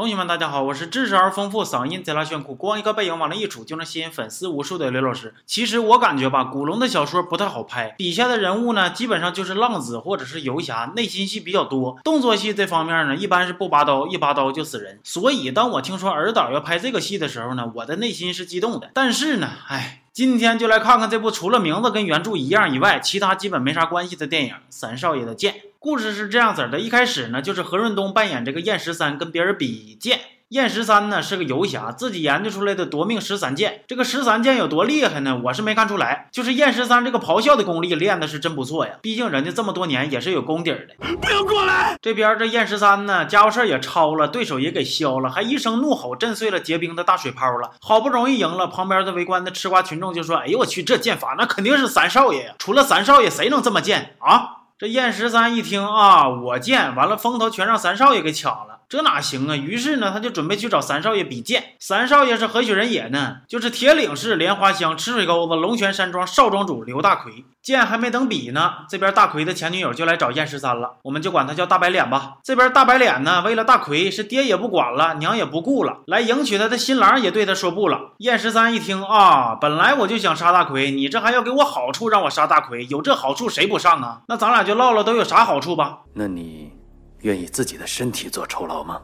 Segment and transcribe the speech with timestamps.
[0.00, 5.34] 同学们，大家好，我是知识而丰富、嗓音贼拉炫酷、光一个背影往那一杵就能吸引粉丝无数的刘老师。
[5.44, 14.98] 其实我感觉吧，古龙的小说不太好拍，笔下的人物呢，基本上就是浪子或者是游侠，内心戏比较多，动作戏这方面呢，一般是不拔刀，一拔刀就死人。
[15.04, 18.90] 所以当我听说尔导要拍这个戏的时候呢，我的内心是激动的。
[18.94, 25.54] 但是呢，唉，今天就来看看这部除了名字跟原著一样以外，其他基本没啥关系的电影《三少爷的剑》。
[25.78, 30.20] 故事是这样子的，一开始呢，就是何润东扮演这个燕十三跟别人比剑。
[30.50, 33.82] 燕十三呢是个游侠，自己研究出来的夺命十三剑。
[33.86, 35.40] 这个十三剑有多厉害呢？
[35.44, 36.28] 我是没看出来。
[36.32, 40.88] 就是燕十三这个咆哮的功力练的是真不错呀，毕竟人家这么多年也是有功底的。
[41.20, 41.96] 不要过来！
[42.02, 47.70] 这边这燕十三呢，家伙事儿也超了，对手也给削了，还一声怒吼震碎了结冰的大水泡了。
[47.80, 52.54] 好不容易赢了，旁边的围观的吃瓜群众就说：“哎呦我去，这剑法那肯定是三少爷呀！
[52.58, 59.54] 除了三少爷，谁能这么剑啊？”这燕十三一听啊，我剑完了，风头全让三少爷给抢了，这哪行啊？
[59.54, 61.74] 于是呢，他就准备去找三少爷比剑。
[61.78, 63.40] 三少爷是何许人也呢？
[63.46, 67.44] 就是铁岭市莲花乡池水沟子龙泉山庄少庄主刘大奎。
[67.62, 72.38] 剑还没等比呢，这边大奎的前女友就来找燕十三了，我们就管他叫大白脸吧。
[72.42, 78.12] 这边大白脸呢，为了大奎是爹也不管了，娘也不顾了，来迎娶他的新郎也对他说不了。
[78.16, 84.20] 燕十三一听啊，本来我就想杀大奎，你这还要给我好处让我杀大奎，有这好处谁不上啊？
[84.26, 86.02] 那咱俩就唠唠都有啥好处吧。
[86.12, 86.72] 那你
[87.20, 89.00] 愿意自己的身体做酬劳吗？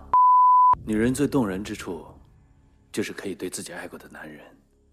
[0.85, 2.07] 女人最动人之处，
[2.93, 4.41] 就是可以对自己爱过的男人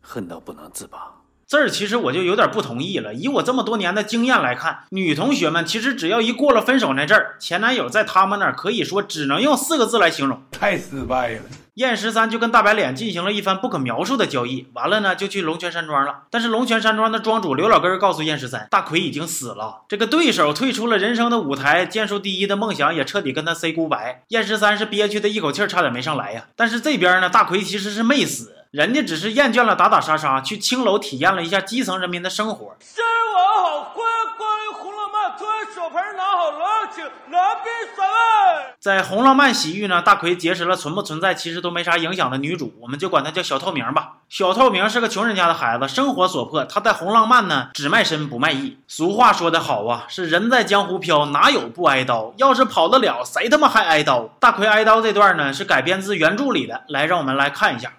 [0.02, 1.14] 恨到不能自拔。
[1.54, 3.14] 这儿其实我就有点不同意了。
[3.14, 11.42] 以我这么多年的经验来看，女同学们其实只要一过了分手那阵儿，前男友在他们那儿可以说只能用四个字来形容：太失败了。
[11.76, 16.24] 燕十三就跟大白脸进行了一番不可描述的交易，完了呢就去龙泉山庄了。
[16.32, 24.16] 但是龙泉山庄的庄主刘老根告诉燕十三，大奎已经死了，这个对手退出了人生的舞台，剑术第一的梦想也彻底跟他 say goodbye。
[24.30, 26.46] 燕十三是憋屈的一口气儿差点没上来呀。
[26.56, 28.56] 但是这边呢，大奎其实是没死。
[28.74, 32.76] 人家只是厌倦了打打杀杀，去青楼体验了一下基层人民的生活。
[32.80, 38.74] 生完好，欢迎光临红浪漫，突然小盆拿好了，请拿杯上来。
[38.80, 44.14] 在红浪漫洗浴呢，大奎结识了存不存在其实都没啥影响的女主，我们就管她叫小透明吧。
[44.28, 48.80] 小透明是个穷人家的孩子，生活所迫，她在红浪漫呢只卖身不卖艺。
[48.88, 52.34] 俗话说得好啊，是人在江湖飘，哪有不挨刀？
[52.38, 54.28] 要是跑得了，谁他妈还挨刀？
[54.40, 57.94] 大奎挨刀这段呢是改编自原著里的，来让我们来看一下。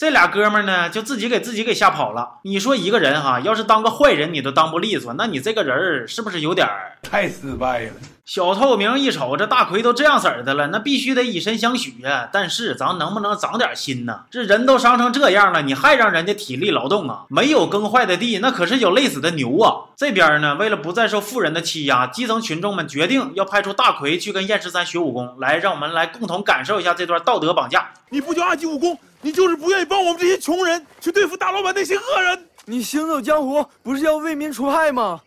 [0.00, 2.38] 这俩哥们呢，就自己给自己给吓跑了。
[2.44, 7.92] 你说一个人哈，要是当个坏人你都当不利索，那你这个人儿是不是有点儿太失败了？
[8.24, 12.30] 小透明一瞅，这大奎都这样式儿的了，那必须得以身相许呀。
[12.32, 14.20] 但是咱能不能长点心呢？
[14.30, 17.26] 这人都伤成这样了，你还让人家体力劳动啊？
[17.28, 19.92] 没有耕坏的地，那可是有累死的牛啊！
[19.94, 25.36] 这边呢，为了不再受富人的欺压，基层群众们决定要派出大奎去跟燕十三学武功。
[25.38, 27.90] 来，让我们来共同感受一下这段道德绑架。
[28.08, 32.46] 你不教二级武功，你就是不愿意帮我们这些穷人去对付大老板那些恶人。
[32.64, 35.20] 你行走江湖不是要为民除害吗？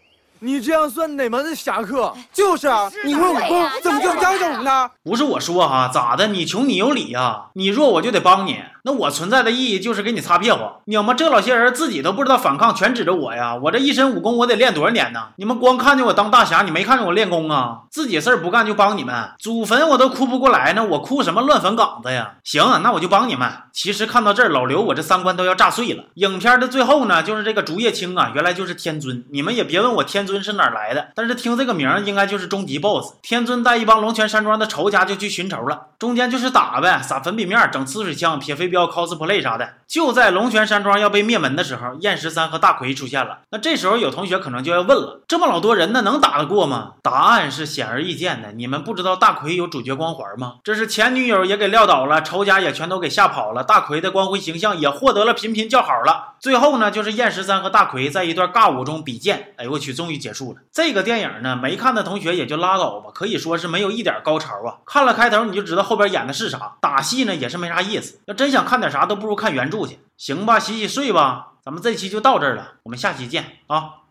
[0.43, 2.13] 你这样算哪门子侠客？
[2.33, 4.91] 就是啊，你会武功怎么就教这种呢？
[5.01, 6.27] 不是我说哈，咋的？
[6.27, 8.59] 你穷你有理呀，你弱我就得帮你。
[8.85, 10.57] 那我存在的意义就是给你擦屁股。
[10.83, 13.55] 你们这老些人自己都不知道反抗，全指着我呀！
[13.55, 15.29] 我这一身武功我得练多少年呢？
[15.37, 17.83] 你们光看见我当大侠，你没看见我练功啊？
[17.89, 22.33] 自己事儿不干就帮你们，祖坟我都哭不过来呢，我哭什么乱坟岗子呀？
[22.43, 23.49] 行，那我就帮你们。
[23.71, 26.03] 其实看到这儿，老刘我这三观都要炸碎了。
[26.15, 29.23] 影片的最后呢，就是这个竹叶青啊，原来就是天尊。
[29.31, 33.13] 你们也别问我天尊尊是哪来的，但是听这个名儿，应该就是终极 BOSS。
[33.21, 39.75] 天尊带一帮龙泉山庄的仇家就去寻仇了，中间就是打呗，撒粉笔面，整呲水枪，撇飞镖，cosplay 啥的。
[39.87, 43.41] 就在龙泉山庄要被灭门的时候，燕十三和大奎出现了。
[43.51, 46.93] 那这时候有同学可能就要问了：这么老多人，那能打得过吗？
[47.03, 50.55] 答案是显而易见的，你们不知道大奎有主角光环吗？
[50.63, 56.33] 这是前女友也给撂倒了，仇家也全都给吓跑了，大奎的光辉形象也获得了频频叫好了。
[56.39, 59.53] 最后呢，就是燕十三和大奎在一段尬舞中比剑。
[59.57, 60.61] 哎呦我去，终于结束了。
[60.71, 64.79] 这个电影呢，没看的同学也就拉倒吧，可以说是没有一点高潮啊。
[64.85, 68.19] 看了开头你就知道后边演的是啥，打戏呢也是没啥意思。
[68.25, 69.99] 要真想看点啥，都不如看原著去。
[70.15, 71.49] 行吧，洗洗睡吧。
[71.65, 74.02] 咱们这期就到这儿了，我们下期见啊。